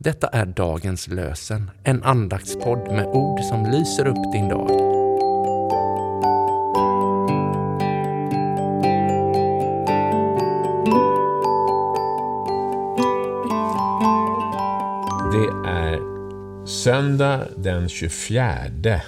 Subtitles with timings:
[0.00, 4.68] Detta är dagens lösen, en andaktspodd med ord som lyser upp din dag.
[15.32, 16.00] Det är
[16.66, 19.00] söndag den 24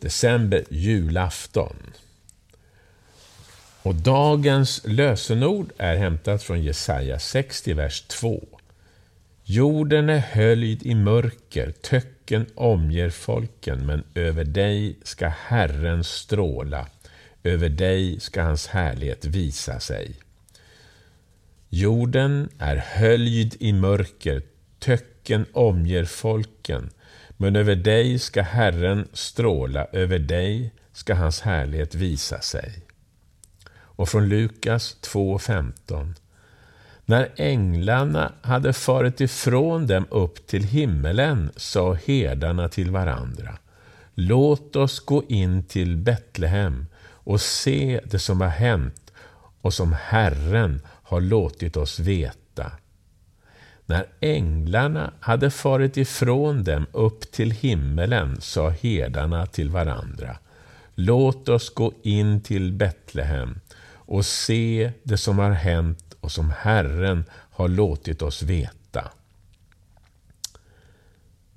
[0.00, 1.76] december, julafton.
[3.82, 8.55] Och dagens lösenord är hämtat från Jesaja 60, vers 2.
[9.48, 16.88] Jorden är höljd i mörker, töcken omger folken, men över dig ska Herren stråla,
[17.42, 20.16] över dig ska hans härlighet visa sig.
[21.68, 24.42] Jorden är höljd i mörker,
[24.78, 26.90] töcken omger folken,
[27.36, 32.72] men över dig ska Herren stråla, över dig ska hans härlighet visa sig.
[33.70, 36.14] Och från Lukas 2.15
[37.08, 43.58] när änglarna hade farit ifrån dem upp till himmelen sa herdarna till varandra
[44.14, 49.12] Låt oss gå in till Betlehem och se det som har hänt
[49.60, 52.72] och som Herren har låtit oss veta.
[53.86, 60.36] När änglarna hade farit ifrån dem upp till himmelen sa herdarna till varandra
[60.94, 67.24] Låt oss gå in till Betlehem och se det som har hänt och som Herren
[67.30, 69.10] har låtit oss veta.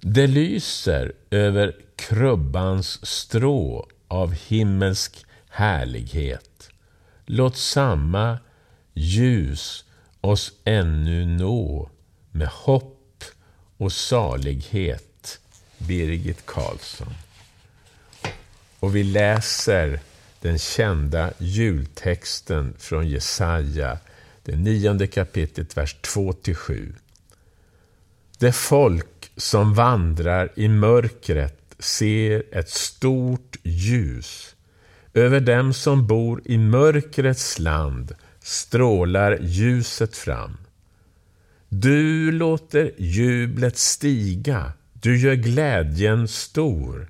[0.02, 6.70] Det lyser över krubbans strå av himmelsk härlighet.
[7.26, 8.40] Låt samma
[8.94, 9.86] ljus
[10.22, 11.90] oss ännu nå
[12.32, 13.24] med hopp
[13.78, 15.40] och salighet.
[15.78, 17.14] Birgit Karlsson.
[18.80, 20.00] Och vi läser
[20.42, 24.00] den kända jultexten från Jesaja
[24.50, 26.94] det nionde kapitlet, vers 2-7.
[28.40, 34.56] Det folk som vandrar i mörkret ser ett stort ljus.
[35.14, 40.58] Över dem som bor i mörkrets land strålar ljuset fram.
[41.70, 47.10] Du låter jublet stiga, du gör glädjen stor.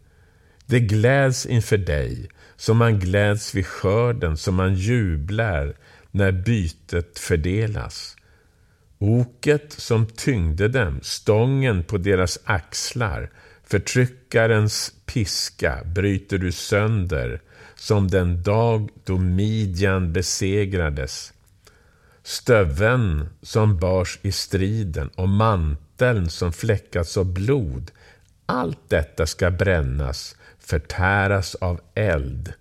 [0.66, 5.76] Det gläds inför dig, som man gläds vid skörden, som man jublar
[6.12, 8.16] när bytet fördelas.
[8.98, 13.32] Oket som tyngde dem, stången på deras axlar,
[13.64, 17.42] förtryckarens piska bryter du sönder
[17.76, 21.34] som den dag då Midjan besegrades.
[22.24, 27.92] Stöven som bars i striden och manteln som fläckats av blod,
[28.46, 32.54] allt detta ska brännas, förtäras av eld.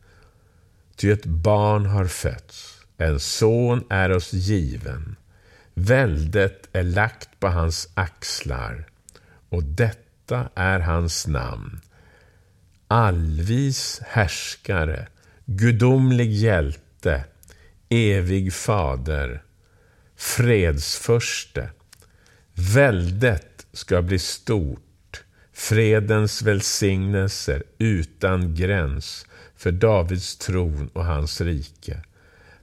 [0.96, 5.16] Ty ett barn har fötts en son är oss given.
[5.74, 8.84] Väldet är lagt på hans axlar
[9.48, 11.80] och detta är hans namn.
[12.88, 15.08] Allvis härskare,
[15.44, 17.24] gudomlig hjälte,
[17.88, 19.42] evig fader,
[20.16, 21.70] fredsförste.
[22.52, 29.26] Väldet ska bli stort, fredens välsignelser utan gräns
[29.56, 32.02] för Davids tron och hans rike.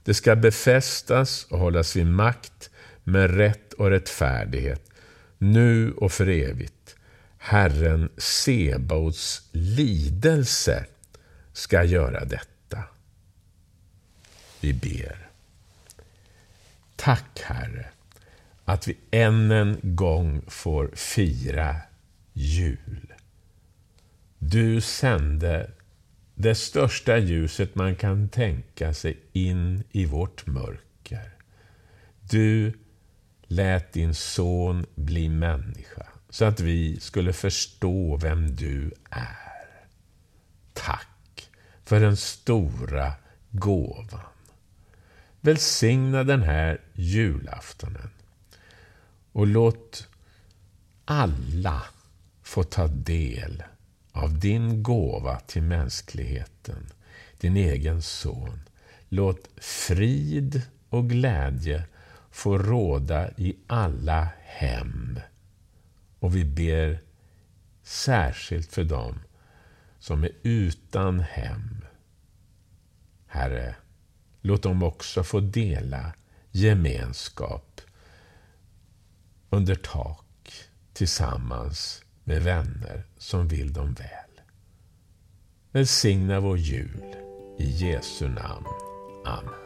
[0.06, 2.70] Det ska befästas och hållas vid makt
[3.04, 4.90] med rätt och rättfärdighet,
[5.38, 6.96] nu och för evigt.
[7.38, 10.84] Herren Sebaots lidelse
[11.52, 12.82] ska göra detta.
[14.60, 15.28] Vi ber.
[16.96, 17.86] Tack, Herre,
[18.64, 21.76] att vi än en gång får fira
[22.32, 23.12] jul.
[24.38, 25.70] Du sände
[26.38, 31.32] det största ljuset man kan tänka sig in i vårt mörker.
[32.20, 32.72] Du
[33.42, 39.76] lät din son bli människa så att vi skulle förstå vem du är.
[40.72, 41.50] Tack
[41.84, 43.12] för den stora
[43.50, 44.20] gåvan.
[45.40, 48.10] Välsigna den här julaftonen
[49.32, 50.08] och låt
[51.04, 51.82] alla
[52.42, 53.62] få ta del
[54.16, 56.86] av din gåva till mänskligheten,
[57.38, 58.60] din egen son.
[59.08, 61.84] Låt frid och glädje
[62.30, 65.20] få råda i alla hem.
[66.18, 67.00] Och vi ber
[67.82, 69.18] särskilt för dem
[69.98, 71.84] som är utan hem.
[73.26, 73.74] Herre,
[74.40, 76.12] låt dem också få dela
[76.50, 77.80] gemenskap
[79.50, 80.52] under tak
[80.92, 84.40] tillsammans med vänner som vill dem väl.
[85.72, 87.16] Välsigna vår jul.
[87.58, 88.66] I Jesu namn.
[89.26, 89.65] Amen.